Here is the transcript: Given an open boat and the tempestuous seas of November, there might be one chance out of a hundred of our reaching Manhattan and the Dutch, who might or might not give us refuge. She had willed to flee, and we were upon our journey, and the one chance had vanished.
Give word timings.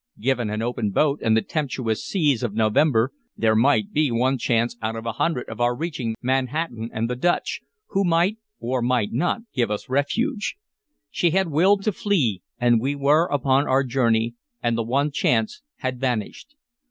Given 0.19 0.49
an 0.49 0.63
open 0.63 0.89
boat 0.89 1.19
and 1.21 1.37
the 1.37 1.43
tempestuous 1.43 2.03
seas 2.03 2.41
of 2.41 2.55
November, 2.55 3.13
there 3.37 3.55
might 3.55 3.91
be 3.93 4.09
one 4.11 4.39
chance 4.39 4.75
out 4.81 4.95
of 4.95 5.05
a 5.05 5.11
hundred 5.11 5.47
of 5.47 5.61
our 5.61 5.75
reaching 5.75 6.15
Manhattan 6.23 6.89
and 6.91 7.07
the 7.07 7.15
Dutch, 7.15 7.61
who 7.89 8.03
might 8.03 8.37
or 8.59 8.81
might 8.81 9.13
not 9.13 9.41
give 9.53 9.69
us 9.69 9.89
refuge. 9.89 10.55
She 11.11 11.29
had 11.29 11.49
willed 11.49 11.83
to 11.83 11.91
flee, 11.91 12.41
and 12.57 12.81
we 12.81 12.95
were 12.95 13.27
upon 13.27 13.67
our 13.67 13.83
journey, 13.83 14.33
and 14.59 14.75
the 14.75 14.81
one 14.81 15.11
chance 15.11 15.61
had 15.75 15.99
vanished. 16.01 16.55